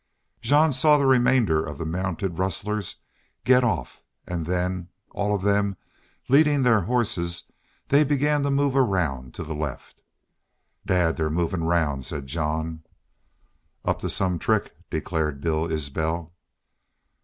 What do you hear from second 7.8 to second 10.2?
they began to move around to the left.